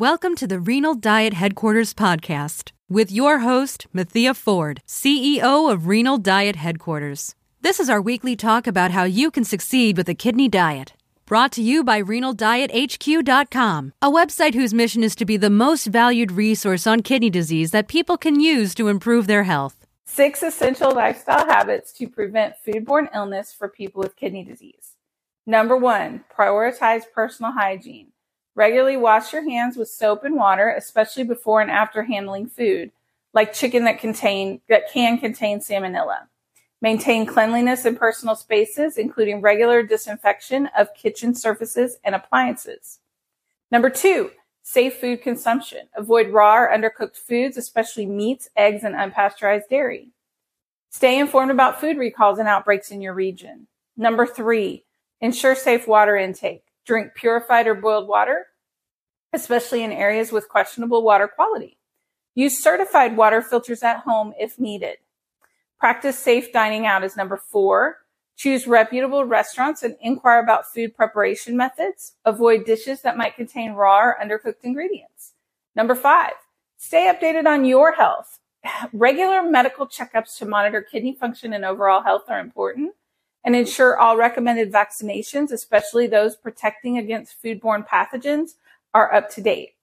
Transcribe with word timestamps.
Welcome 0.00 0.34
to 0.36 0.46
the 0.46 0.58
Renal 0.58 0.94
Diet 0.94 1.34
Headquarters 1.34 1.92
podcast 1.92 2.70
with 2.88 3.12
your 3.12 3.40
host, 3.40 3.86
Mathea 3.94 4.34
Ford, 4.34 4.80
CEO 4.86 5.70
of 5.70 5.86
Renal 5.88 6.16
Diet 6.16 6.56
Headquarters. 6.56 7.34
This 7.60 7.78
is 7.78 7.90
our 7.90 8.00
weekly 8.00 8.34
talk 8.34 8.66
about 8.66 8.92
how 8.92 9.04
you 9.04 9.30
can 9.30 9.44
succeed 9.44 9.98
with 9.98 10.08
a 10.08 10.14
kidney 10.14 10.48
diet. 10.48 10.94
Brought 11.26 11.52
to 11.52 11.60
you 11.60 11.84
by 11.84 12.00
RenalDietHQ.com, 12.00 13.92
a 14.00 14.10
website 14.10 14.54
whose 14.54 14.72
mission 14.72 15.04
is 15.04 15.14
to 15.16 15.26
be 15.26 15.36
the 15.36 15.50
most 15.50 15.88
valued 15.88 16.32
resource 16.32 16.86
on 16.86 17.02
kidney 17.02 17.28
disease 17.28 17.70
that 17.72 17.86
people 17.86 18.16
can 18.16 18.40
use 18.40 18.74
to 18.76 18.88
improve 18.88 19.26
their 19.26 19.42
health. 19.42 19.86
Six 20.06 20.42
essential 20.42 20.94
lifestyle 20.94 21.44
habits 21.44 21.92
to 21.98 22.08
prevent 22.08 22.54
foodborne 22.66 23.14
illness 23.14 23.52
for 23.52 23.68
people 23.68 24.00
with 24.00 24.16
kidney 24.16 24.44
disease. 24.44 24.92
Number 25.44 25.76
one, 25.76 26.24
prioritize 26.34 27.02
personal 27.14 27.52
hygiene. 27.52 28.12
Regularly 28.54 28.96
wash 28.96 29.32
your 29.32 29.48
hands 29.48 29.76
with 29.76 29.88
soap 29.88 30.24
and 30.24 30.34
water, 30.34 30.70
especially 30.76 31.24
before 31.24 31.60
and 31.60 31.70
after 31.70 32.02
handling 32.02 32.48
food, 32.48 32.90
like 33.32 33.52
chicken 33.52 33.84
that 33.84 34.00
contain 34.00 34.60
that 34.68 34.90
can 34.92 35.18
contain 35.18 35.60
salmonella. 35.60 36.26
Maintain 36.82 37.26
cleanliness 37.26 37.84
in 37.84 37.96
personal 37.96 38.34
spaces, 38.34 38.96
including 38.96 39.40
regular 39.40 39.82
disinfection 39.82 40.68
of 40.76 40.94
kitchen 40.94 41.34
surfaces 41.34 41.98
and 42.04 42.14
appliances. 42.14 43.00
Number 43.70 43.90
two, 43.90 44.30
safe 44.62 44.96
food 44.96 45.22
consumption. 45.22 45.88
Avoid 45.94 46.30
raw 46.30 46.56
or 46.56 46.70
undercooked 46.74 47.16
foods, 47.16 47.56
especially 47.56 48.06
meats, 48.06 48.48
eggs, 48.56 48.82
and 48.82 48.94
unpasteurized 48.94 49.68
dairy. 49.68 50.08
Stay 50.90 51.18
informed 51.18 51.50
about 51.50 51.80
food 51.80 51.98
recalls 51.98 52.38
and 52.38 52.48
outbreaks 52.48 52.90
in 52.90 53.00
your 53.00 53.14
region. 53.14 53.68
Number 53.96 54.26
three, 54.26 54.84
ensure 55.20 55.54
safe 55.54 55.86
water 55.86 56.16
intake. 56.16 56.64
Drink 56.90 57.14
purified 57.14 57.68
or 57.68 57.76
boiled 57.76 58.08
water, 58.08 58.46
especially 59.32 59.84
in 59.84 59.92
areas 59.92 60.32
with 60.32 60.48
questionable 60.48 61.04
water 61.04 61.28
quality. 61.28 61.78
Use 62.34 62.60
certified 62.60 63.16
water 63.16 63.42
filters 63.42 63.84
at 63.84 63.98
home 63.98 64.34
if 64.36 64.58
needed. 64.58 64.96
Practice 65.78 66.18
safe 66.18 66.52
dining 66.52 66.86
out 66.86 67.04
is 67.04 67.16
number 67.16 67.36
four. 67.36 67.98
Choose 68.36 68.66
reputable 68.66 69.24
restaurants 69.24 69.84
and 69.84 69.94
inquire 70.00 70.40
about 70.40 70.72
food 70.74 70.96
preparation 70.96 71.56
methods. 71.56 72.16
Avoid 72.24 72.64
dishes 72.64 73.02
that 73.02 73.16
might 73.16 73.36
contain 73.36 73.74
raw 73.74 74.00
or 74.00 74.16
undercooked 74.20 74.64
ingredients. 74.64 75.34
Number 75.76 75.94
five, 75.94 76.32
stay 76.76 77.04
updated 77.04 77.46
on 77.46 77.64
your 77.64 77.92
health. 77.92 78.40
Regular 78.92 79.44
medical 79.44 79.86
checkups 79.86 80.36
to 80.38 80.44
monitor 80.44 80.82
kidney 80.82 81.14
function 81.14 81.52
and 81.52 81.64
overall 81.64 82.02
health 82.02 82.24
are 82.28 82.40
important 82.40 82.94
and 83.44 83.56
ensure 83.56 83.98
all 83.98 84.16
recommended 84.16 84.72
vaccinations, 84.72 85.50
especially 85.50 86.06
those 86.06 86.36
protecting 86.36 86.98
against 86.98 87.42
foodborne 87.42 87.86
pathogens, 87.86 88.50
are 88.92 89.12
up 89.14 89.30
to 89.30 89.40
date. 89.40 89.74